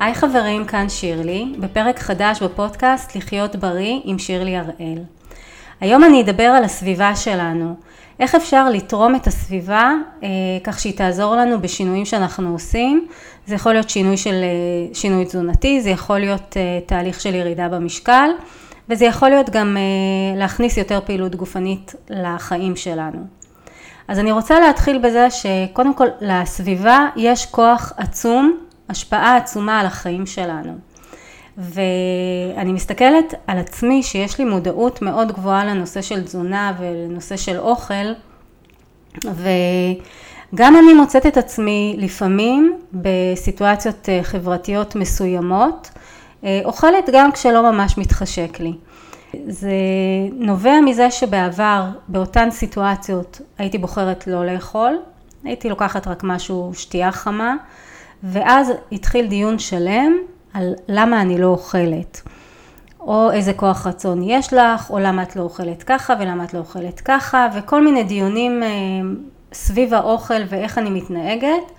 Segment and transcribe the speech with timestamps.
[0.00, 4.98] היי חברים, כאן שירלי, בפרק חדש בפודקאסט לחיות בריא עם שירלי הראל.
[5.80, 7.74] היום אני אדבר על הסביבה שלנו,
[8.20, 9.92] איך אפשר לתרום את הסביבה
[10.22, 10.28] אה,
[10.64, 13.06] כך שהיא תעזור לנו בשינויים שאנחנו עושים,
[13.46, 17.68] זה יכול להיות שינוי של אה, שינוי תזונתי, זה יכול להיות אה, תהליך של ירידה
[17.68, 18.30] במשקל,
[18.88, 23.18] וזה יכול להיות גם אה, להכניס יותר פעילות גופנית לחיים שלנו.
[24.08, 30.26] אז אני רוצה להתחיל בזה שקודם כל לסביבה יש כוח עצום, השפעה עצומה על החיים
[30.26, 30.72] שלנו.
[31.58, 38.12] ואני מסתכלת על עצמי שיש לי מודעות מאוד גבוהה לנושא של תזונה ולנושא של אוכל
[39.24, 45.90] וגם אני מוצאת את עצמי לפעמים בסיטואציות אה, חברתיות מסוימות
[46.44, 48.72] אה, אוכלת גם כשלא ממש מתחשק לי.
[49.48, 49.72] זה
[50.32, 54.98] נובע מזה שבעבר באותן סיטואציות הייתי בוחרת לא לאכול,
[55.44, 57.56] הייתי לוקחת רק משהו, שתייה חמה,
[58.22, 60.12] ואז התחיל דיון שלם
[60.54, 62.22] על למה אני לא אוכלת,
[63.00, 66.58] או איזה כוח רצון יש לך, או למה את לא אוכלת ככה ולמה את לא
[66.58, 68.68] אוכלת ככה, וכל מיני דיונים אה,
[69.52, 71.72] סביב האוכל ואיך אני מתנהגת,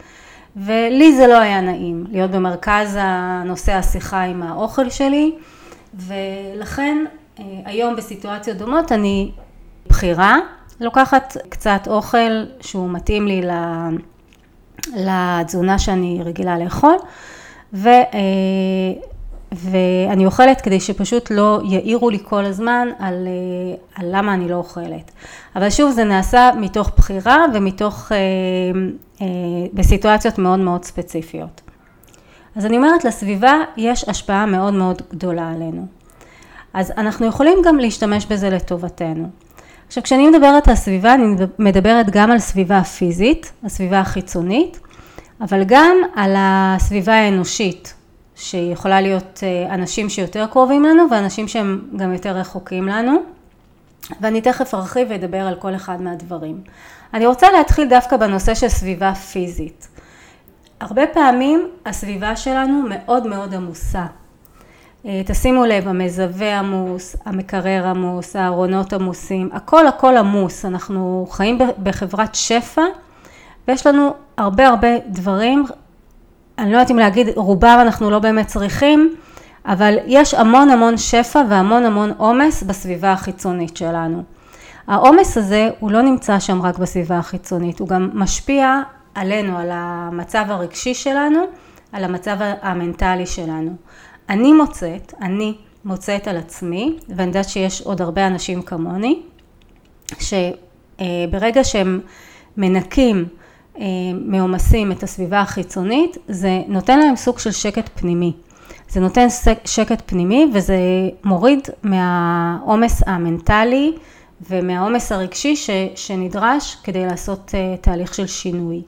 [0.55, 5.35] ולי זה לא היה נעים להיות במרכז הנושא השיחה עם האוכל שלי,
[5.93, 7.05] ולכן
[7.39, 9.31] אה, היום בסיטואציות דומות אני
[9.87, 10.37] בחירה,
[10.79, 13.41] לוקחת קצת אוכל שהוא מתאים לי
[14.95, 16.95] לתזונה שאני רגילה לאכול,
[17.73, 18.01] ו, אה,
[19.51, 24.55] ואני אוכלת כדי שפשוט לא יעירו לי כל הזמן על, אה, על למה אני לא
[24.55, 25.11] אוכלת.
[25.55, 28.11] אבל שוב זה נעשה מתוך בחירה ומתוך,
[29.73, 31.61] בסיטואציות מאוד מאוד ספציפיות.
[32.55, 35.85] אז אני אומרת לסביבה יש השפעה מאוד מאוד גדולה עלינו.
[36.73, 39.29] אז אנחנו יכולים גם להשתמש בזה לטובתנו.
[39.91, 44.79] עכשיו כשאני מדברת על סביבה אני מדברת גם על סביבה הפיזית, הסביבה החיצונית,
[45.41, 47.93] אבל גם על הסביבה האנושית,
[48.35, 53.23] שיכולה להיות אה, אנשים שיותר קרובים לנו ואנשים שהם גם יותר רחוקים לנו,
[54.21, 56.61] ואני תכף ארחיב ואדבר על כל אחד מהדברים.
[57.13, 59.87] אני רוצה להתחיל דווקא בנושא של סביבה פיזית.
[60.79, 64.05] הרבה פעמים הסביבה שלנו מאוד מאוד עמוסה.
[65.05, 72.35] אה, תשימו לב, המזווה עמוס, המקרר עמוס, הארונות עמוסים, הכל הכל עמוס, אנחנו חיים בחברת
[72.35, 72.81] שפע
[73.67, 75.65] ויש לנו הרבה הרבה דברים,
[76.57, 79.15] אני לא יודעת אם להגיד רובם אנחנו לא באמת צריכים,
[79.65, 84.23] אבל יש המון המון שפע והמון המון עומס בסביבה החיצונית שלנו.
[84.87, 88.81] העומס הזה הוא לא נמצא שם רק בסביבה החיצונית, הוא גם משפיע
[89.15, 91.39] עלינו, על המצב הרגשי שלנו,
[91.91, 93.75] על המצב המנטלי שלנו.
[94.29, 95.53] אני מוצאת, אני
[95.85, 99.21] מוצאת על עצמי, ואני יודעת שיש עוד הרבה אנשים כמוני,
[100.19, 101.99] שברגע שהם
[102.57, 103.25] מנקים
[103.79, 103.85] אה,
[104.25, 108.33] מעומסים את הסביבה החיצונית, זה נותן להם סוג של שקט פנימי.
[108.89, 109.27] זה נותן
[109.65, 110.77] שקט פנימי וזה
[111.23, 113.93] מוריד מהעומס המנטלי
[114.49, 118.81] ומהעומס הרגשי ש, שנדרש כדי לעשות אה, תהליך של שינוי.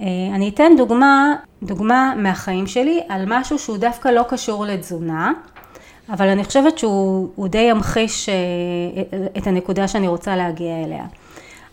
[0.00, 0.04] אה,
[0.34, 5.32] אני אתן דוגמה, דוגמה מהחיים שלי על משהו שהוא דווקא לא קשור לתזונה,
[6.08, 8.34] אבל אני חושבת שהוא די ימחיש אה,
[9.38, 11.04] את הנקודה שאני רוצה להגיע אליה.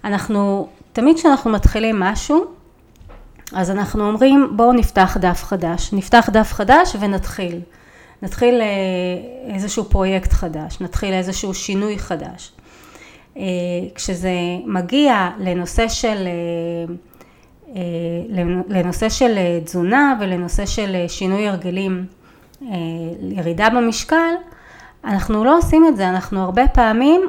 [0.04, 2.46] אנחנו, תמיד כשאנחנו מתחילים משהו,
[3.54, 7.60] אז אנחנו אומרים בואו נפתח דף חדש, נפתח דף חדש ונתחיל.
[8.22, 8.68] נתחיל אה,
[9.54, 12.52] איזשהו פרויקט חדש, נתחיל איזשהו שינוי חדש.
[13.96, 14.32] כשזה
[14.66, 16.94] מגיע לנושא של אה,
[18.68, 22.06] לנושא של אה, תזונה ולנושא של אה, שינוי הרגלים,
[23.22, 24.34] ירידה במשקל,
[25.04, 27.22] אנחנו לא עושים את זה, אנחנו הרבה פעמים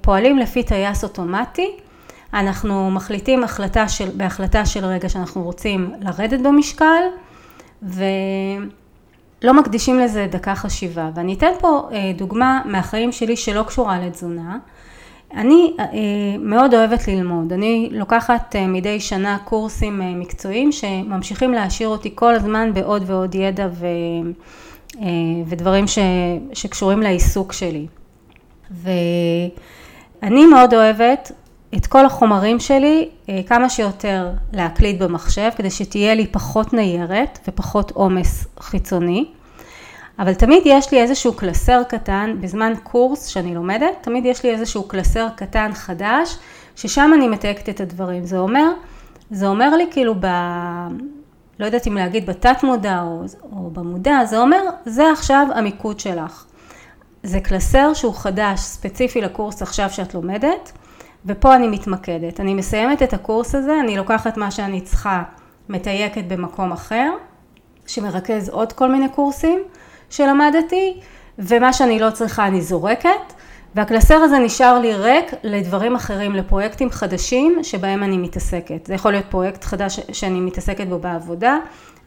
[0.00, 1.70] פועלים לפי טייס אוטומטי,
[2.34, 7.02] אנחנו מחליטים החלטה של, בהחלטה של רגע שאנחנו רוצים לרדת במשקל
[7.82, 11.10] ולא מקדישים לזה דקה חשיבה.
[11.14, 14.58] ואני אתן פה דוגמה מהחיים שלי שלא קשורה לתזונה.
[15.34, 15.86] אני אה,
[16.38, 22.34] מאוד אוהבת ללמוד, אני לוקחת אה, מדי שנה קורסים אה, מקצועיים שממשיכים להעשיר אותי כל
[22.34, 23.86] הזמן בעוד ועוד ידע ו,
[25.46, 25.98] ודברים ש,
[26.52, 27.86] שקשורים לעיסוק שלי.
[28.70, 31.32] ואני מאוד אוהבת
[31.76, 33.08] את כל החומרים שלי
[33.46, 39.24] כמה שיותר להקליט במחשב כדי שתהיה לי פחות ניירת ופחות עומס חיצוני.
[40.18, 44.88] אבל תמיד יש לי איזשהו קלסר קטן, בזמן קורס שאני לומדת, תמיד יש לי איזשהו
[44.88, 46.38] קלסר קטן חדש,
[46.76, 48.24] ששם אני מתייקת את הדברים.
[48.24, 48.72] זה אומר,
[49.30, 50.26] זה אומר לי כאילו ב...
[51.60, 56.44] לא יודעת אם להגיד בתת מודע או, או במודע, זה אומר, זה עכשיו המיקוד שלך.
[57.22, 60.72] זה קלסר שהוא חדש, ספציפי לקורס עכשיו שאת לומדת,
[61.26, 62.40] ופה אני מתמקדת.
[62.40, 65.22] אני מסיימת את הקורס הזה, אני לוקחת מה שאני צריכה,
[65.68, 67.10] מתייקת במקום אחר,
[67.86, 69.60] שמרכז עוד כל מיני קורסים
[70.10, 71.00] שלמדתי,
[71.38, 73.32] ומה שאני לא צריכה אני זורקת,
[73.74, 78.86] והקלסר הזה נשאר לי ריק לדברים אחרים, לפרויקטים חדשים שבהם אני מתעסקת.
[78.86, 81.58] זה יכול להיות פרויקט חדש שאני מתעסקת בו בעבודה,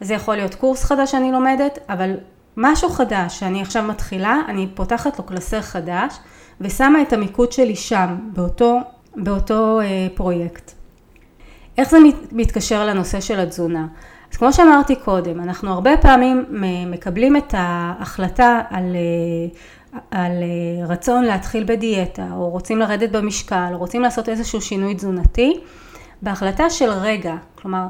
[0.01, 2.13] זה יכול להיות קורס חדש שאני לומדת, אבל
[2.57, 6.13] משהו חדש שאני עכשיו מתחילה, אני פותחת לו קלסר חדש
[6.62, 8.80] ושמה את המיקוד שלי שם, באותו,
[9.16, 10.72] באותו אה, פרויקט.
[11.78, 11.98] איך זה
[12.31, 13.88] מתקשר לנושא של התזונה?
[14.31, 16.46] אז כמו שאמרתי קודם, אנחנו הרבה פעמים
[16.88, 23.78] מקבלים את ההחלטה על, אה, על אה, רצון להתחיל בדיאטה, או רוצים לרדת במשקל, או
[23.78, 25.60] רוצים לעשות איזשהו שינוי תזונתי,
[26.22, 27.86] בהחלטה של רגע, כלומר,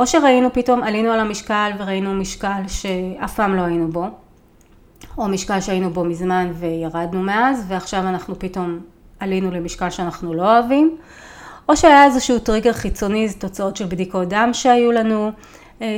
[0.00, 4.06] או שראינו פתאום, עלינו על המשקל וראינו משקל שאף פעם לא היינו בו,
[5.18, 8.78] או משקל שהיינו בו מזמן וירדנו מאז, ועכשיו אנחנו פתאום
[9.20, 10.96] עלינו למשקל שאנחנו לא אוהבים,
[11.68, 15.32] או שהיה איזשהו טריגר חיצוני, זה תוצאות של בדיקות דם שהיו לנו,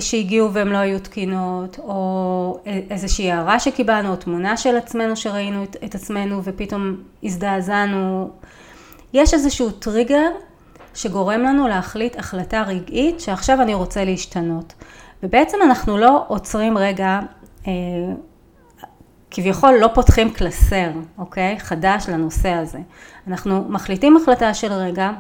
[0.01, 2.59] שהגיעו והן לא היו תקינות, או
[2.91, 8.31] איזושהי הערה שקיבלנו, או תמונה של עצמנו שראינו את, את עצמנו ופתאום הזדעזענו.
[9.13, 10.31] יש איזשהו טריגר
[10.95, 14.75] שגורם לנו להחליט החלטה רגעית שעכשיו אני רוצה להשתנות.
[15.23, 17.21] ובעצם אנחנו לא עוצרים רגע,
[17.67, 17.73] אה,
[19.31, 21.59] כביכול לא פותחים קלסר, אוקיי?
[21.59, 22.79] חדש לנושא הזה.
[23.29, 25.11] אנחנו מחליטים החלטה של רגע,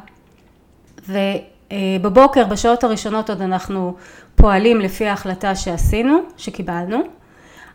[1.08, 3.94] ובבוקר, בשעות הראשונות עוד אנחנו
[4.34, 6.98] פועלים לפי ההחלטה שעשינו, שקיבלנו,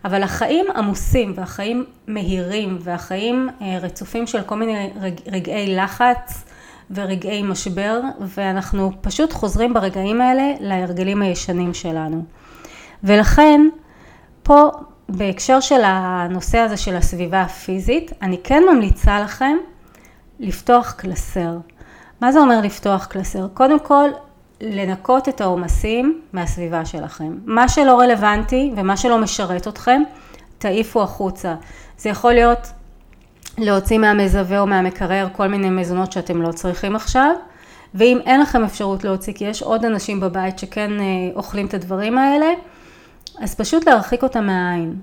[0.05, 4.89] אבל החיים עמוסים והחיים מהירים והחיים אה, רצופים של כל מיני
[5.27, 6.45] רגעי לחץ
[6.91, 12.23] ורגעי משבר ואנחנו פשוט חוזרים ברגעים האלה להרגלים הישנים שלנו.
[13.03, 13.61] ולכן
[14.43, 14.69] פה
[15.09, 19.57] בהקשר של הנושא הזה של הסביבה הפיזית, אני כן ממליצה לכם
[20.39, 21.57] לפתוח קלסר.
[22.21, 23.47] מה זה אומר לפתוח קלסר?
[23.53, 24.09] קודם כל,
[24.61, 27.37] לנקות את העומסים מהסביבה שלכם.
[27.45, 30.01] מה שלא רלוונטי ומה שלא משרת אתכם,
[30.57, 31.55] תעיפו החוצה.
[31.97, 32.67] זה יכול להיות
[33.57, 37.31] להוציא מהמזווה או מהמקרר כל מיני מזונות שאתם לא צריכים עכשיו,
[37.93, 42.17] ואם אין לכם אפשרות להוציא, כי יש עוד אנשים בבית שכן אה, אוכלים את הדברים
[42.17, 42.47] האלה,
[43.39, 44.95] אז פשוט להרחיק אותם מהעין.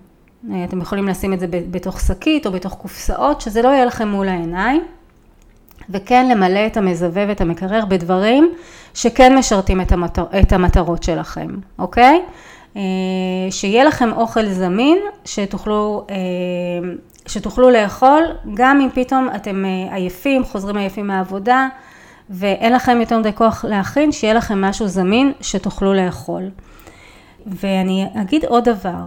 [0.53, 4.08] אה, אתם יכולים לשים את זה בתוך שקית או בתוך קופסאות, שזה לא יהיה לכם
[4.08, 4.85] מול העיניים.
[5.91, 8.53] וכן למלא את המזווה ואת המקרר בדברים
[8.96, 11.48] שכן משרתים את, המטר, את המטרות שלכם,
[11.78, 12.22] אוקיי?
[12.76, 12.82] אה,
[13.50, 16.16] שיהיה לכם אוכל זמין שתוכלו, אה,
[17.26, 18.22] שתוכלו לאכול
[18.54, 21.69] גם אם פתאום אתם אה, עייפים, חוזרים עייפים מהעבודה
[22.31, 26.50] ואין לכם יותר מדי כוח להכין, שיהיה לכם משהו זמין שתוכלו לאכול.
[27.46, 29.04] ואני אגיד עוד דבר,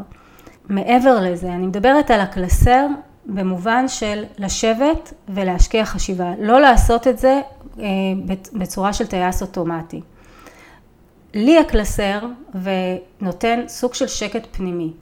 [0.69, 2.88] מעבר לזה, אני מדברת על הקלסר
[3.33, 7.41] במובן של לשבת ולהשקיע חשיבה, לא לעשות את זה
[7.79, 7.85] אה,
[8.53, 10.01] בצורה של טייס אוטומטי.
[11.33, 12.19] לי הקלסר
[12.63, 14.93] ונותן סוג של שקט פנימי,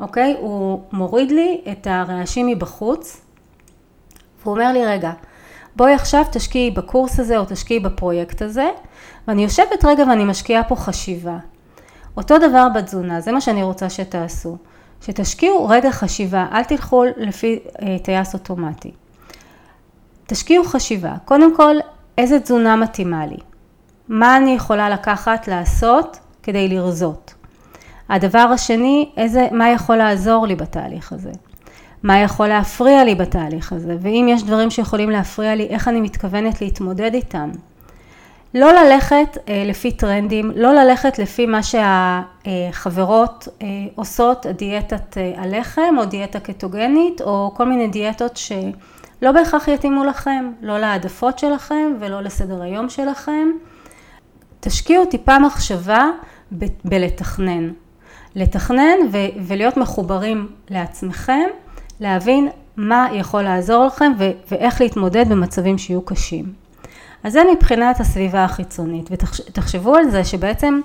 [0.00, 0.36] אוקיי?
[0.40, 3.20] הוא מוריד לי את הרעשים מבחוץ
[4.42, 5.12] והוא אומר לי רגע,
[5.76, 8.68] בואי עכשיו תשקיעי בקורס הזה או תשקיעי בפרויקט הזה
[9.28, 11.38] ואני יושבת רגע ואני משקיעה פה חשיבה.
[12.16, 14.56] אותו דבר בתזונה, זה מה שאני רוצה שתעשו.
[15.00, 18.90] שתשקיעו רגע חשיבה, אל תלכו לפי אה, טייס אוטומטי.
[20.26, 21.76] תשקיעו חשיבה, קודם כל,
[22.18, 23.36] איזה תזונה מתאימה לי?
[24.08, 27.34] מה אני יכולה לקחת, לעשות, כדי לרזות?
[28.08, 31.30] הדבר השני, איזה, מה יכול לעזור לי בתהליך הזה?
[32.02, 33.96] מה יכול להפריע לי בתהליך הזה?
[34.00, 37.50] ואם יש דברים שיכולים להפריע לי, איך אני מתכוונת להתמודד איתם?
[38.56, 45.94] לא ללכת אה, לפי טרנדים, לא ללכת לפי מה שהחברות אה, עושות, דיאטת אה, הלחם
[45.98, 52.20] או דיאטה קטוגנית או כל מיני דיאטות שלא בהכרח יתאימו לכם, לא להעדפות שלכם ולא
[52.20, 53.48] לסדר היום שלכם.
[54.60, 56.10] תשקיעו טיפה מחשבה
[56.58, 57.70] ב- בלתכנן.
[58.34, 61.46] לתכנן ו- ולהיות מחוברים לעצמכם,
[62.00, 66.65] להבין מה יכול לעזור לכם ו- ואיך להתמודד במצבים שיהיו קשים.
[67.26, 70.80] אז זה מבחינת הסביבה החיצונית, ותחשבו על זה שבעצם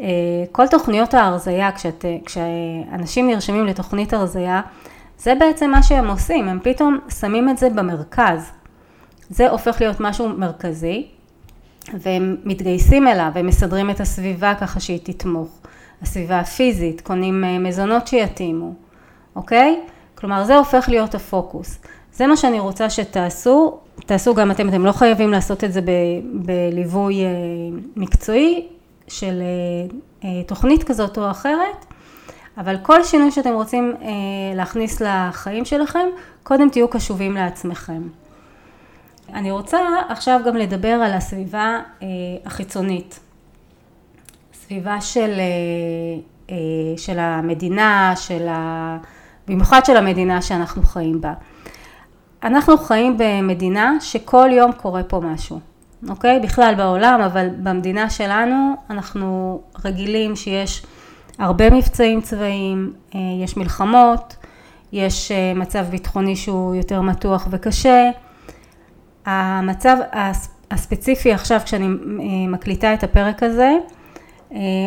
[0.00, 0.06] אה,
[0.52, 4.60] כל תוכניות ההרזייה, כשאת, כשאנשים נרשמים לתוכנית הרזייה,
[5.18, 8.50] זה בעצם מה שהם עושים, הם פתאום שמים את זה במרכז.
[9.30, 11.06] זה הופך להיות משהו מרכזי,
[11.94, 15.48] והם מתגייסים אליו, הם מסדרים את הסביבה ככה שהיא תתמוך.
[16.02, 18.74] הסביבה הפיזית, קונים אה, מזונות שיתאימו,
[19.36, 19.80] אוקיי?
[20.14, 21.78] כלומר, זה הופך להיות הפוקוס.
[22.14, 25.90] זה מה שאני רוצה שתעשו, תעשו גם אתם, אתם לא חייבים לעשות את זה ב,
[26.32, 27.30] בליווי אה,
[27.96, 28.66] מקצועי
[29.08, 31.86] של אה, אה, תוכנית כזאת או אחרת,
[32.58, 33.94] אבל כל שינוי שאתם רוצים
[34.54, 36.06] להכניס לחיים שלכם,
[36.42, 38.02] קודם תהיו קשובים לעצמכם.
[39.32, 39.78] אני רוצה
[40.08, 41.80] עכשיו גם לדבר על הסביבה
[42.44, 43.20] החיצונית,
[44.54, 45.40] סביבה של
[46.96, 48.98] של המדינה, של ה...
[49.48, 51.32] במיוחד של המדינה שאנחנו חיים בה.
[52.44, 55.60] אנחנו חיים במדינה שכל יום קורה פה משהו,
[56.08, 56.40] אוקיי?
[56.40, 60.82] בכלל בעולם, אבל במדינה שלנו אנחנו רגילים שיש
[61.38, 64.36] הרבה מבצעים צבאיים, אה, יש מלחמות,
[64.92, 68.10] יש אה, מצב ביטחוני שהוא יותר מתוח וקשה.
[69.26, 69.96] המצב
[70.70, 73.72] הספציפי עכשיו כשאני אה, מקליטה את הפרק הזה,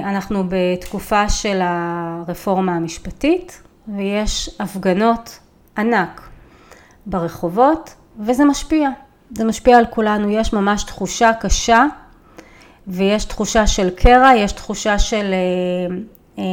[0.03, 5.39] אנחנו בתקופה של הרפורמה המשפטית ויש הפגנות
[5.77, 6.21] ענק
[7.05, 8.89] ברחובות וזה משפיע,
[9.31, 11.85] זה משפיע על כולנו, יש ממש תחושה קשה
[12.87, 15.95] ויש תחושה של קרע, יש תחושה של, אה,
[16.39, 16.43] אה,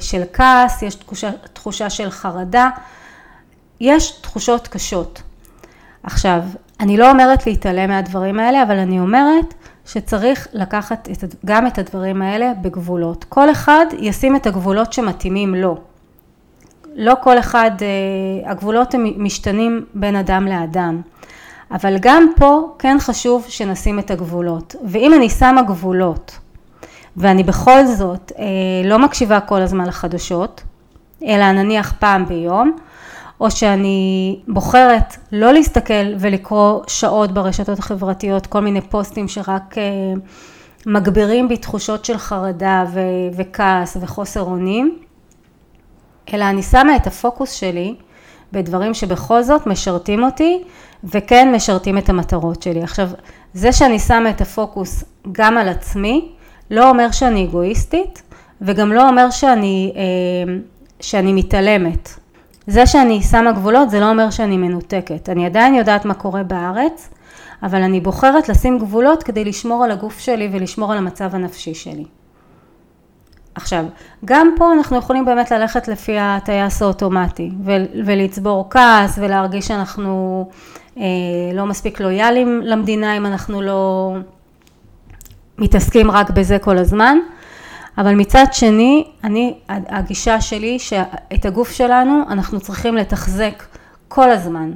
[0.00, 2.70] של כעס, יש תחושה, תחושה של חרדה,
[3.80, 5.22] יש תחושות קשות.
[6.02, 6.42] עכשיו,
[6.80, 9.54] אני לא אומרת להתעלם מהדברים האלה, אבל אני אומרת
[9.86, 13.24] שצריך לקחת את, גם את הדברים האלה בגבולות.
[13.24, 15.93] כל אחד ישים את הגבולות שמתאימים לו.
[16.94, 21.00] לא כל אחד, אה, הגבולות הם משתנים בין אדם לאדם.
[21.70, 24.74] אבל גם פה כן חשוב שנשים את הגבולות.
[24.84, 26.38] ואם אני שמה גבולות,
[27.16, 28.44] ואני בכל זאת אה,
[28.84, 30.62] לא מקשיבה כל הזמן לחדשות,
[31.24, 32.76] אלא נניח פעם ביום,
[33.40, 39.82] או שאני בוחרת לא להסתכל ולקרוא שעות ברשתות החברתיות, כל מיני פוסטים שרק אה,
[40.86, 42.84] מגבירים בי תחושות של חרדה
[43.36, 44.98] וכעס וחוסר אונים,
[46.32, 47.94] אלא אני שמה את הפוקוס שלי
[48.52, 50.62] בדברים שבכל זאת משרתים אותי
[51.04, 52.82] וכן משרתים את המטרות שלי.
[52.82, 53.10] עכשיו,
[53.54, 56.28] זה שאני שמה את הפוקוס גם על עצמי,
[56.70, 58.22] לא אומר שאני אגואיסטית
[58.60, 60.54] וגם לא אומר שאני, אה,
[61.00, 62.08] שאני מתעלמת.
[62.66, 65.28] זה שאני שמה גבולות זה לא אומר שאני מנותקת.
[65.28, 67.08] אני עדיין יודעת מה קורה בארץ,
[67.62, 72.04] אבל אני בוחרת לשים גבולות כדי לשמור על הגוף שלי ולשמור על המצב הנפשי שלי.
[73.54, 73.84] עכשיו,
[74.24, 77.50] גם פה אנחנו יכולים באמת ללכת לפי הטייס האוטומטי
[78.04, 80.46] ולצבור כעס ולהרגיש שאנחנו
[80.98, 81.04] אה,
[81.54, 84.14] לא מספיק לויאליים למדינה אם אנחנו לא
[85.58, 87.18] מתעסקים רק בזה כל הזמן,
[87.98, 93.62] אבל מצד שני, אני, הגישה שלי שאת הגוף שלנו אנחנו צריכים לתחזק
[94.08, 94.72] כל הזמן,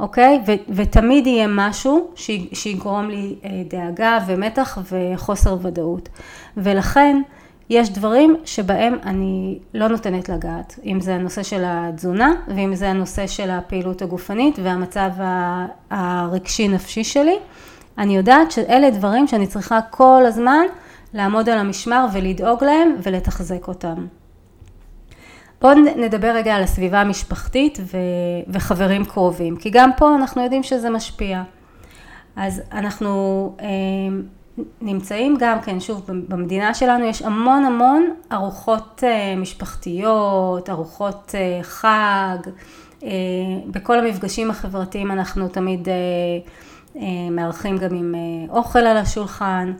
[0.00, 0.40] אוקיי?
[0.46, 2.10] ו, ותמיד יהיה משהו
[2.52, 6.08] שיגרום לי אה, דאגה ומתח וחוסר ודאות.
[6.56, 7.22] ולכן
[7.70, 13.26] יש דברים שבהם אני לא נותנת לגעת, אם זה הנושא של התזונה ואם זה הנושא
[13.26, 15.10] של הפעילות הגופנית והמצב
[15.90, 17.36] הרגשי נפשי שלי.
[17.98, 20.66] אני יודעת שאלה דברים שאני צריכה כל הזמן
[21.14, 24.06] לעמוד על המשמר ולדאוג להם ולתחזק אותם.
[25.60, 27.98] בואו נדבר רגע על הסביבה המשפחתית ו-
[28.48, 31.42] וחברים קרובים, כי גם פה אנחנו יודעים שזה משפיע.
[32.36, 33.66] אז אנחנו אה,
[34.80, 42.38] נמצאים גם כן, שוב, במדינה שלנו יש המון המון ארוחות אה, משפחתיות, ארוחות אה, חג,
[43.02, 43.08] אה,
[43.66, 45.88] בכל המפגשים החברתיים אנחנו תמיד
[47.30, 48.14] מארחים גם עם
[48.48, 49.72] אוכל על השולחן,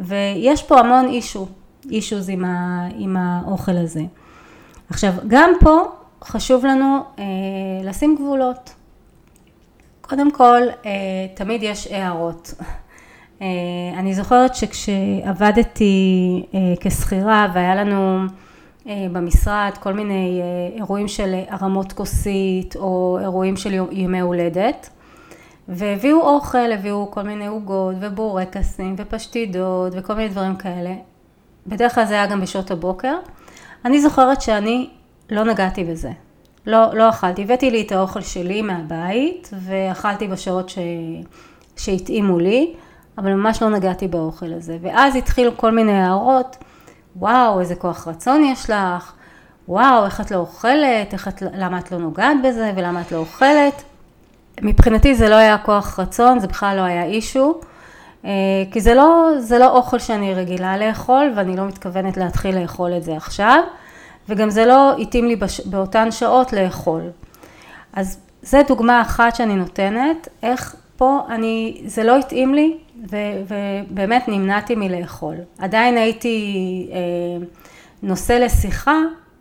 [0.00, 1.48] ויש פה המון אישו,
[1.90, 4.02] אישוז עם, ה, עם האוכל הזה.
[4.90, 5.82] עכשיו, גם פה
[6.24, 7.04] חשוב לנו
[7.84, 8.74] לשים גבולות.
[10.00, 10.60] קודם כל,
[11.34, 12.54] תמיד יש הערות.
[13.42, 13.46] אה,
[13.98, 18.20] אני זוכרת שכשעבדתי אה, כשכירה והיה לנו
[18.86, 20.42] אה, במשרד כל מיני
[20.76, 24.90] אירועים של הרמות כוסית או אירועים של ימי הולדת
[25.68, 30.94] והביאו אוכל, הביאו כל מיני עוגות ובורקסים ופשטידות וכל מיני דברים כאלה.
[31.66, 33.14] בדרך כלל זה היה גם בשעות הבוקר.
[33.84, 34.90] אני זוכרת שאני
[35.30, 36.10] לא נגעתי בזה.
[36.66, 40.78] לא, לא אכלתי, הבאתי לי את האוכל שלי מהבית ואכלתי בשעות ש...
[41.76, 42.74] שהתאימו לי.
[43.20, 44.78] אבל ממש לא נגעתי באוכל הזה.
[44.82, 46.56] ואז התחילו כל מיני הערות,
[47.16, 49.12] וואו, איזה כוח רצון יש לך,
[49.68, 53.82] וואו, איך את לא אוכלת, את, למה את לא נוגעת בזה ולמה את לא אוכלת.
[54.62, 57.60] מבחינתי זה לא היה כוח רצון, זה בכלל לא היה אישו,
[58.24, 58.30] אה,
[58.70, 63.02] כי זה לא, זה לא אוכל שאני רגילה לאכול ואני לא מתכוונת להתחיל לאכול את
[63.02, 63.62] זה עכשיו,
[64.28, 67.02] וגם זה לא התאים לי בש, באותן שעות לאכול.
[67.92, 72.78] אז זו דוגמה אחת שאני נותנת, איך פה אני, זה לא התאים לי,
[73.10, 73.16] ו,
[73.48, 75.34] ובאמת נמנעתי מלאכול.
[75.58, 77.46] עדיין הייתי אה,
[78.02, 78.96] נושא לשיחה,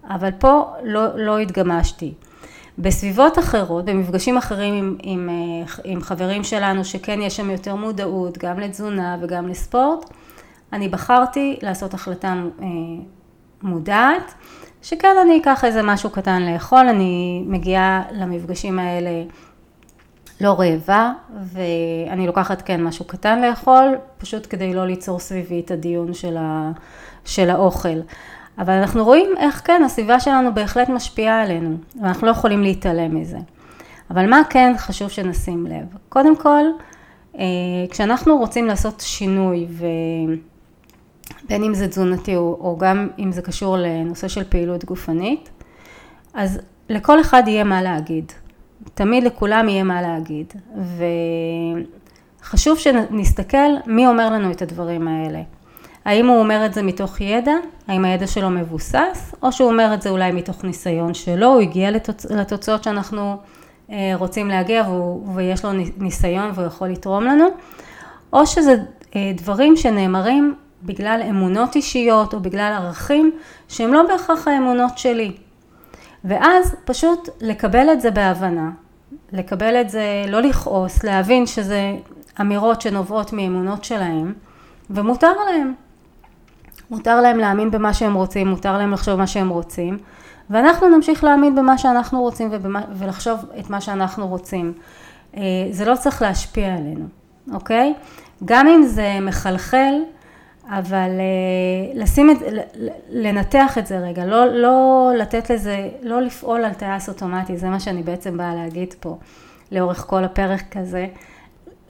[0.09, 2.13] אבל פה לא, לא התגמשתי.
[2.77, 8.37] בסביבות אחרות, במפגשים אחרים עם, עם, אה, עם חברים שלנו, שכן יש שם יותר מודעות,
[8.37, 10.09] גם לתזונה וגם לספורט,
[10.73, 12.67] אני בחרתי לעשות החלטה אה,
[13.63, 14.33] מודעת,
[14.81, 19.23] שכן אני אקח איזה משהו קטן לאכול, אני מגיעה למפגשים האלה
[20.41, 21.11] לא רעבה,
[21.43, 26.71] ואני לוקחת כן משהו קטן לאכול, פשוט כדי לא ליצור סביבי את הדיון של, ה,
[27.25, 27.99] של האוכל.
[28.57, 33.37] אבל אנחנו רואים איך כן, הסביבה שלנו בהחלט משפיעה עלינו, ואנחנו לא יכולים להתעלם מזה.
[34.11, 35.85] אבל מה כן חשוב שנשים לב?
[36.09, 36.63] קודם כל,
[37.37, 37.43] אה,
[37.89, 39.67] כשאנחנו רוצים לעשות שינוי,
[41.45, 45.49] ובין אם זה תזונתי או, או גם אם זה קשור לנושא של פעילות גופנית,
[46.33, 48.31] אז לכל אחד יהיה מה להגיד.
[48.93, 50.53] תמיד לכולם יהיה מה להגיד.
[52.41, 55.41] וחשוב שנסתכל מי אומר לנו את הדברים האלה.
[56.05, 57.53] האם הוא אומר את זה מתוך ידע,
[57.87, 61.91] האם הידע שלו מבוסס, או שהוא אומר את זה אולי מתוך ניסיון שלו, הוא הגיע
[61.91, 62.25] לתוצ...
[62.25, 63.37] לתוצאות שאנחנו
[63.91, 67.45] אה, רוצים להגיע והוא, ויש לו ניסיון והוא יכול לתרום לנו,
[68.33, 68.75] או שזה
[69.15, 73.31] אה, דברים שנאמרים בגלל אמונות אישיות או בגלל ערכים
[73.67, 75.31] שהם לא בהכרח האמונות שלי.
[76.25, 78.69] ואז פשוט לקבל את זה בהבנה,
[79.31, 81.95] לקבל את זה, לא לכעוס, להבין שזה
[82.41, 84.33] אמירות שנובעות מאמונות שלהם,
[84.89, 85.73] ומותר להם.
[86.91, 89.97] מותר להם להאמין במה שהם רוצים, מותר להם לחשוב מה שהם רוצים,
[90.49, 94.73] ואנחנו נמשיך להאמין במה שאנחנו רוצים ובמה, ולחשוב את מה שאנחנו רוצים.
[95.37, 97.05] אה, זה לא צריך להשפיע עלינו,
[97.53, 97.93] אוקיי?
[98.45, 99.93] גם אם זה מחלחל,
[100.69, 102.37] אבל אה, לשים את,
[103.09, 107.79] לנתח את זה רגע, לא, לא לתת לזה, לא לפעול על טייס אוטומטי, זה מה
[107.79, 109.17] שאני בעצם באה להגיד פה
[109.71, 111.07] לאורך כל הפרק הזה.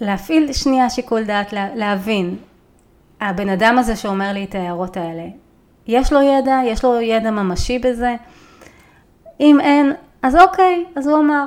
[0.02, 2.36] להפעיל שנייה שיקול דעת, להבין,
[3.22, 5.26] הבן אדם הזה שאומר לי את ההערות האלה,
[5.88, 8.16] יש לו ידע, יש לו ידע ממשי בזה,
[9.40, 11.46] אם אין, אז אוקיי, אז הוא אמר,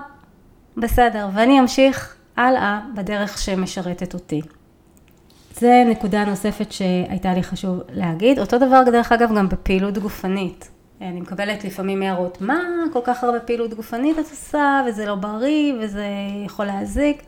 [0.76, 4.40] בסדר, ואני אמשיך הלאה בדרך שמשרתת אותי.
[5.58, 8.38] זה נקודה נוספת שהייתה לי חשוב להגיד.
[8.38, 10.68] אותו דבר דרך אגב גם בפעילות גופנית.
[11.00, 12.58] אני מקבלת לפעמים הערות, מה
[12.92, 16.06] כל כך הרבה פעילות גופנית את עושה, וזה לא בריא, וזה
[16.46, 17.22] יכול להזיק.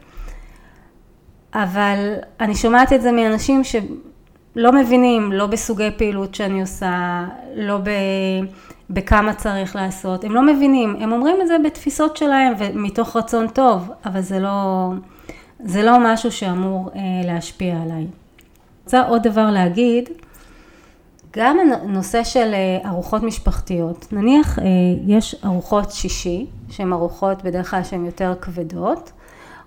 [1.55, 7.91] אבל אני שומעת את זה מאנשים שלא מבינים, לא בסוגי פעילות שאני עושה, לא ב...
[8.91, 13.91] בכמה צריך לעשות, הם לא מבינים, הם אומרים את זה בתפיסות שלהם ומתוך רצון טוב,
[14.05, 14.89] אבל זה לא,
[15.61, 18.07] זה לא משהו שאמור אה, להשפיע עליי.
[18.85, 20.09] רוצה עוד דבר להגיד,
[21.37, 24.65] גם הנושא של אה, ארוחות משפחתיות, נניח אה,
[25.07, 29.13] יש ארוחות שישי, שהן ארוחות בדרך כלל שהן יותר כבדות,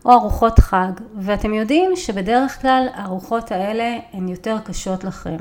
[0.05, 5.37] או ארוחות חג, ואתם יודעים שבדרך כלל הארוחות האלה הן יותר קשות לכם.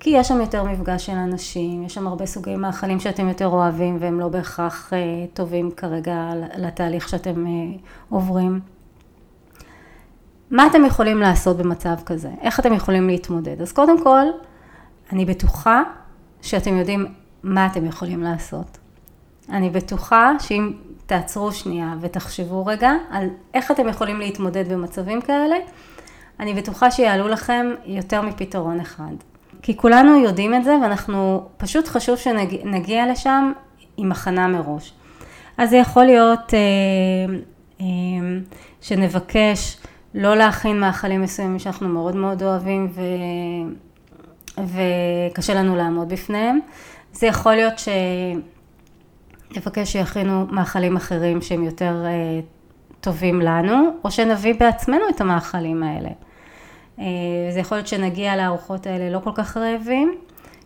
[0.00, 3.96] כי יש שם יותר מפגש של אנשים, יש שם הרבה סוגי מאכלים שאתם יותר אוהבים
[4.00, 4.98] והם לא בהכרח אה,
[5.34, 7.52] טובים כרגע לתהליך שאתם אה,
[8.10, 8.60] עוברים.
[10.54, 12.28] מה אתם יכולים לעשות במצב כזה?
[12.40, 13.62] איך אתם יכולים להתמודד?
[13.62, 14.22] אז קודם כל,
[15.12, 15.82] אני בטוחה
[16.42, 17.06] שאתם יודעים
[17.42, 18.78] מה אתם יכולים לעשות.
[19.50, 20.72] אני בטוחה שאם
[21.06, 25.56] תעצרו שנייה ותחשבו רגע על איך אתם יכולים להתמודד במצבים כאלה,
[26.40, 29.14] אני בטוחה שיעלו לכם יותר מפתרון אחד.
[29.62, 33.52] כי כולנו יודעים את זה ואנחנו, פשוט חשוב שנגיע לשם
[33.96, 34.92] עם הכנה מראש.
[35.58, 37.34] אז זה יכול להיות אה,
[37.80, 37.86] אה,
[38.80, 39.78] שנבקש
[40.14, 43.00] לא להכין מאכלים מסוימים שאנחנו מאוד מאוד אוהבים ו...
[44.58, 46.60] וקשה לנו לעמוד בפניהם.
[47.12, 47.74] זה יכול להיות
[49.52, 52.40] שנבקש שיכינו מאכלים אחרים שהם יותר אה,
[53.00, 56.08] טובים לנו, או שנביא בעצמנו את המאכלים האלה.
[56.98, 57.04] אה,
[57.50, 60.14] זה יכול להיות שנגיע לארוחות האלה לא כל כך רעבים,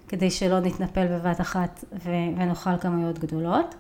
[0.09, 3.75] כדי שלא נתנפל בבת אחת ונאכל כמויות גדולות.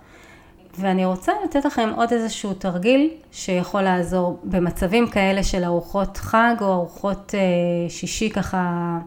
[0.80, 6.72] ואני רוצה לתת לכם עוד איזשהו תרגיל שיכול לעזור במצבים כאלה של ארוחות חג או
[6.72, 8.98] ארוחות אה, שישי ככה,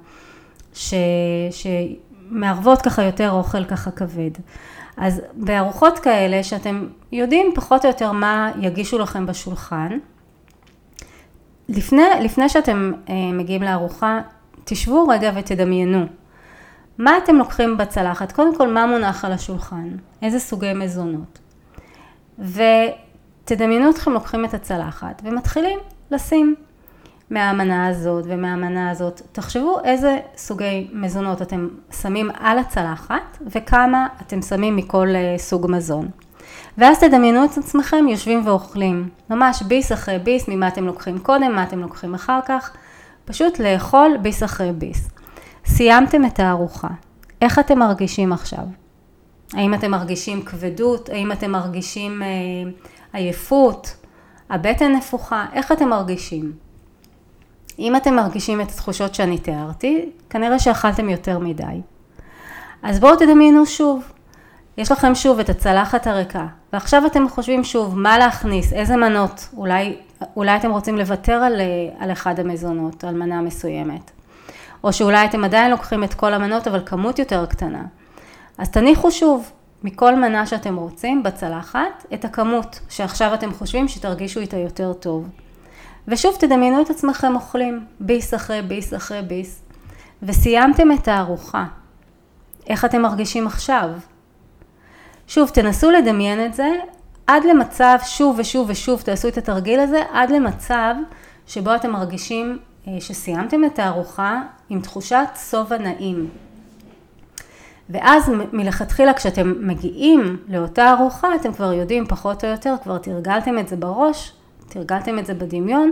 [0.73, 0.93] ש,
[1.51, 4.31] שמערבות ככה יותר אוכל ככה כבד.
[4.97, 9.97] אז בארוחות כאלה שאתם יודעים פחות או יותר מה יגישו לכם בשולחן,
[11.69, 14.21] לפני, לפני שאתם אה, מגיעים לארוחה,
[14.63, 16.05] תשבו רגע ותדמיינו.
[16.97, 18.31] מה אתם לוקחים בצלחת?
[18.31, 19.89] קודם כל, מה מונח על השולחן?
[20.21, 21.39] איזה סוגי מזונות?
[22.41, 25.79] ותדמיינו אתכם לוקחים את הצלחת ומתחילים
[26.11, 26.55] לשים
[27.29, 29.21] מהמנה הזאת ומהמנה הזאת.
[29.31, 31.67] תחשבו איזה סוגי מזונות אתם
[32.01, 36.09] שמים על הצלחת וכמה אתם שמים מכל אה, סוג מזון.
[36.77, 41.63] ואז תדמיינו את עצמכם יושבים ואוכלים, ממש ביס אחרי ביס, ממה אתם לוקחים קודם, מה
[41.63, 42.71] אתם לוקחים אחר כך,
[43.25, 45.09] פשוט לאכול ביס אחרי ביס.
[45.65, 46.87] סיימתם את הארוחה,
[47.41, 48.80] איך אתם מרגישים עכשיו?
[49.53, 51.09] האם אתם מרגישים כבדות?
[51.09, 52.27] האם אתם מרגישים אה,
[53.13, 53.95] עייפות?
[54.49, 55.45] הבטן נפוחה?
[55.53, 56.51] איך אתם מרגישים?
[57.79, 61.81] אם אתם מרגישים את התחושות שאני תיארתי, כנראה שאכלתם יותר מדי.
[62.83, 64.03] אז בואו תדמיינו שוב.
[64.77, 69.97] יש לכם שוב את הצלחת הריקה, ועכשיו אתם חושבים שוב מה להכניס, איזה מנות, אולי,
[70.35, 71.61] אולי אתם רוצים לוותר על,
[71.99, 74.11] על אחד המזונות, על מנה מסוימת.
[74.83, 77.83] או שאולי אתם עדיין לוקחים את כל המנות אבל כמות יותר קטנה.
[78.61, 79.51] אז תניחו שוב
[79.83, 85.29] מכל מנה שאתם רוצים בצלחת את הכמות שעכשיו אתם חושבים שתרגישו איתה יותר טוב.
[86.07, 89.61] ושוב תדמיינו את עצמכם אוכלים ביס אחרי ביס אחרי ביס
[90.23, 91.65] וסיימתם את הארוחה.
[92.67, 93.89] איך אתם מרגישים עכשיו?
[95.27, 96.69] שוב, תנסו לדמיין את זה
[97.27, 100.95] עד למצב, שוב ושוב ושוב תעשו את התרגיל הזה, עד למצב
[101.47, 106.29] שבו אתם מרגישים אה, שסיימתם את הארוחה עם תחושת שובע נעים.
[107.91, 113.67] ואז מלכתחילה כשאתם מגיעים לאותה ארוחה, אתם כבר יודעים פחות או יותר, כבר תרגלתם את
[113.67, 114.33] זה בראש,
[114.69, 115.91] תרגלתם את זה בדמיון,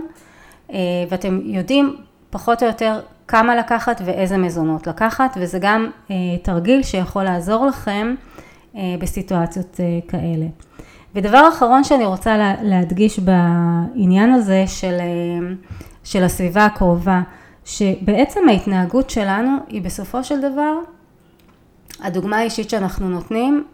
[0.72, 0.78] אה,
[1.10, 1.96] ואתם יודעים
[2.30, 8.14] פחות או יותר כמה לקחת ואיזה מזונות לקחת, וזה גם אה, תרגיל שיכול לעזור לכם
[9.00, 10.46] בסיטואציות כאלה.
[11.14, 14.96] ודבר אחרון שאני רוצה להדגיש בעניין הזה של,
[16.04, 17.20] של הסביבה הקרובה,
[17.64, 20.74] שבעצם ההתנהגות שלנו היא בסופו של דבר,
[22.00, 23.64] הדוגמה האישית שאנחנו נותנים,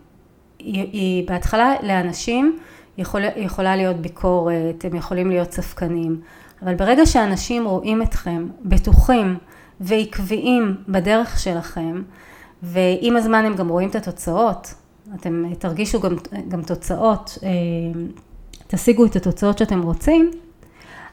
[0.59, 2.59] היא, היא בהתחלה לאנשים
[2.99, 6.21] יכול, יכולה להיות ביקורת, הם יכולים להיות ספקנים,
[6.63, 9.39] אבל ברגע שאנשים רואים אתכם בטוחים
[9.81, 12.03] ועקביים בדרך שלכם,
[12.63, 14.75] ועם הזמן הם גם רואים את התוצאות,
[15.15, 16.17] אתם תרגישו גם,
[16.49, 17.49] גם תוצאות, אה,
[18.67, 20.31] תשיגו את התוצאות שאתם רוצים,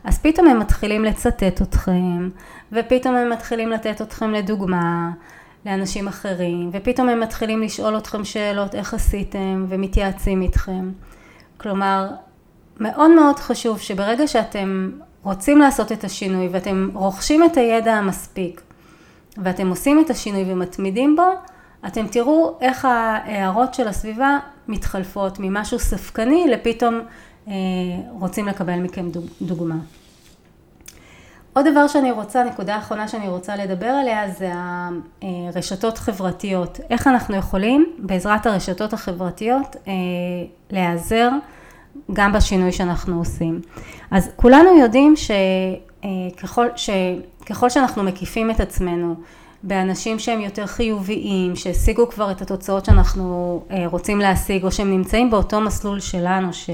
[0.04, 2.30] אז פתאום הם מתחילים לצטט אתכם,
[2.72, 5.12] ופתאום הם מתחילים לתת אתכם לדוגמה
[5.66, 10.92] לאנשים אחרים, ופתאום הם מתחילים לשאול אתכם שאלות איך עשיתם, ומתייעצים איתכם.
[11.58, 12.10] כלומר,
[12.80, 14.92] מאוד מאוד חשוב שברגע שאתם
[15.24, 18.62] רוצים לעשות את השינוי ואתם רוכשים את הידע המספיק
[19.38, 21.32] ואתם עושים את השינוי ומתמידים בו,
[21.88, 27.00] אתם תראו איך ההערות של הסביבה מתחלפות ממשהו ספקני לפתאום
[27.48, 27.54] אה,
[28.10, 29.06] רוצים לקבל מכם
[29.42, 29.76] דוגמה.
[31.54, 34.52] עוד דבר שאני רוצה, נקודה אחרונה שאני רוצה לדבר עליה זה
[35.22, 36.80] הרשתות חברתיות.
[36.90, 39.94] איך אנחנו יכולים בעזרת הרשתות החברתיות אה,
[40.72, 41.30] להיעזר
[42.14, 43.62] גם בשינוי שאנחנו עושים.
[44.12, 46.78] אז כולנו יודעים שככל, אה,
[47.46, 49.16] שככל שאנחנו מקיפים את עצמנו
[49.64, 55.32] באנשים שהם יותר חיוביים, שהשיגו כבר את התוצאות שאנחנו אה, רוצים להשיג, או שהם נמצאים
[55.32, 56.70] באותו מסלול שלנו ש,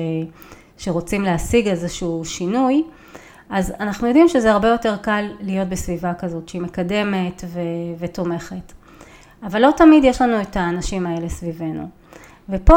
[0.77, 2.83] שרוצים להשיג איזשהו שינוי,
[3.49, 7.59] אז אנחנו יודעים שזה הרבה יותר קל להיות בסביבה כזאת שהיא מקדמת ו,
[7.99, 8.73] ותומכת.
[9.43, 11.89] אבל לא תמיד יש לנו את האנשים האלה סביבנו.
[12.49, 12.75] ופה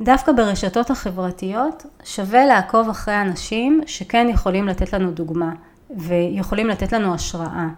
[0.00, 5.52] דווקא ברשתות החברתיות שווה לעקוב אחרי אנשים שכן יכולים לתת לנו דוגמה
[5.96, 7.68] ויכולים לתת לנו השראה.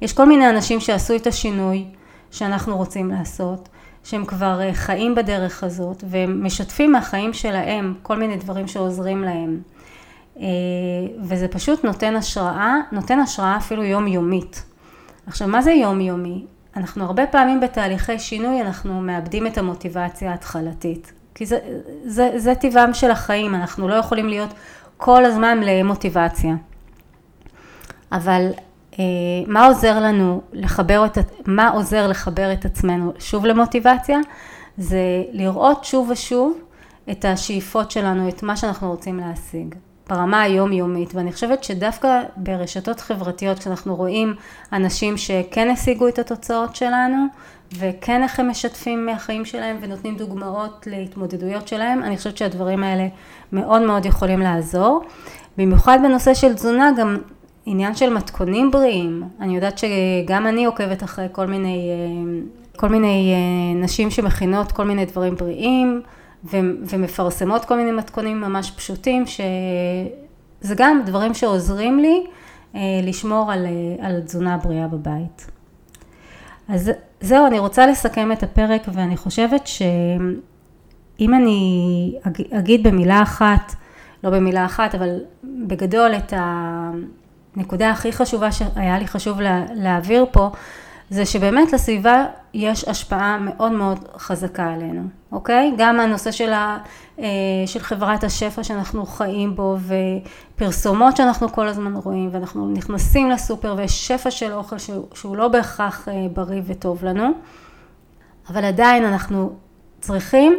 [0.00, 1.84] יש כל מיני אנשים שעשו את השינוי
[2.30, 3.68] שאנחנו רוצים לעשות,
[4.04, 9.60] שהם כבר אה, חיים בדרך הזאת והם משתפים מהחיים שלהם כל מיני דברים שעוזרים להם.
[10.40, 10.44] אה,
[11.22, 14.64] וזה פשוט נותן השראה, נותן השראה אפילו יומיומית.
[15.26, 16.44] עכשיו מה זה יומיומי?
[16.76, 21.12] אנחנו הרבה פעמים בתהליכי שינוי אנחנו מאבדים את המוטיבציה ההתחלתית.
[21.34, 21.58] כי זה,
[22.04, 24.50] זה, זה טבעם של החיים, אנחנו לא יכולים להיות
[24.96, 26.54] כל הזמן למוטיבציה.
[28.12, 28.50] אבל
[28.98, 29.04] אה,
[29.46, 34.18] מה עוזר לנו לחבר את, מה עוזר לחבר את עצמנו שוב למוטיבציה?
[34.78, 36.58] זה לראות שוב ושוב
[37.10, 39.74] את השאיפות שלנו, את מה שאנחנו רוצים להשיג.
[40.08, 44.34] ברמה היומיומית, ואני חושבת שדווקא ברשתות חברתיות, כשאנחנו רואים
[44.72, 47.26] אנשים שכן השיגו את התוצאות שלנו,
[47.78, 53.06] וכן איך הם משתפים מהחיים שלהם ונותנים דוגמאות להתמודדויות שלהם, אני חושבת שהדברים האלה
[53.52, 55.04] מאוד מאוד יכולים לעזור.
[55.58, 57.16] במיוחד בנושא של תזונה, גם
[57.66, 63.32] עניין של מתכונים בריאים, אני יודעת שגם אני עוקבת אחרי כל מיני, אה, כל מיני
[63.34, 66.02] אה, נשים שמכינות כל מיני דברים בריאים
[66.88, 72.26] ומפרסמות כל מיני מתכונים ממש פשוטים, שזה גם דברים שעוזרים לי
[72.74, 73.66] אה, לשמור על,
[74.00, 75.50] על תזונה בריאה בבית.
[76.68, 82.12] אז זהו, אני רוצה לסכם את הפרק ואני חושבת שאם אני
[82.50, 83.74] אגיד במילה אחת,
[84.24, 86.32] לא במילה אחת, אבל בגדול את.
[87.56, 90.50] הנקודה הכי חשובה שהיה לי חשוב לה, להעביר פה,
[91.10, 95.72] זה שבאמת לסביבה יש השפעה מאוד מאוד חזקה עלינו, אוקיי?
[95.76, 96.78] גם הנושא של, ה,
[97.18, 97.26] אה,
[97.66, 99.76] של חברת השפע שאנחנו חיים בו
[100.56, 105.48] ופרסומות שאנחנו כל הזמן רואים ואנחנו נכנסים לסופר ויש שפע של אוכל שהוא, שהוא לא
[105.48, 107.28] בהכרח אה, בריא וטוב לנו,
[108.50, 109.52] אבל עדיין אנחנו
[110.00, 110.54] צריכים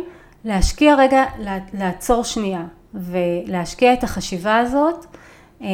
[0.45, 1.23] להשקיע רגע,
[1.73, 5.05] לעצור שנייה ולהשקיע את החשיבה הזאת
[5.62, 5.67] אה,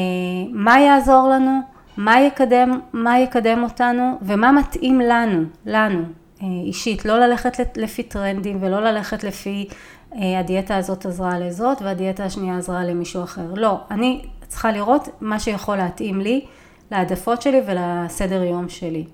[0.52, 6.04] מה יעזור לנו, מה יקדם, מה יקדם אותנו ומה מתאים לנו, לנו
[6.42, 9.68] אה, אישית, לא ללכת לפי טרנדים ולא ללכת לפי
[10.16, 13.54] אה, הדיאטה הזאת עזרה לזאת והדיאטה השנייה עזרה למישהו אחר.
[13.56, 16.46] לא, אני צריכה לראות מה שיכול להתאים לי,
[16.92, 19.06] להעדפות שלי ולסדר יום שלי.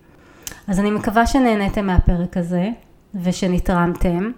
[0.67, 2.69] אז אני מקווה שנהניתם מהפרק הזה.
[3.15, 4.31] ושנתרמתם.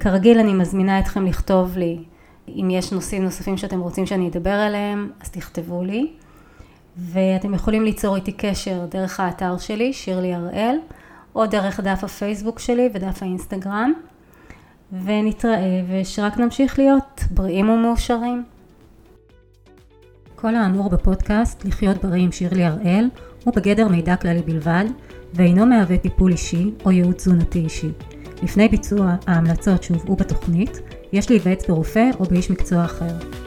[0.00, 1.98] כרגיל אני מזמינה אתכם לכתוב לי
[2.48, 6.12] אם יש נושאים נוספים שאתם רוצים שאני אדבר עליהם, אז תכתבו לי.
[6.98, 10.76] ואתם יכולים ליצור איתי קשר דרך האתר שלי, שירלי הראל,
[11.34, 13.92] או דרך דף הפייסבוק שלי ודף האינסטגרם.
[15.04, 18.44] ונתראה ושרק נמשיך להיות בריאים ומאושרים.
[20.36, 23.08] כל האמור בפודקאסט לחיות בריא עם שירלי הראל
[23.44, 24.84] הוא בגדר מידע כללי בלבד
[25.34, 27.90] ואינו מהווה טיפול אישי או ייעוץ תזונתי אישי.
[28.42, 30.80] לפני ביצוע ההמלצות שהובאו בתוכנית,
[31.12, 33.45] יש להיוועץ ברופא או באיש מקצוע אחר.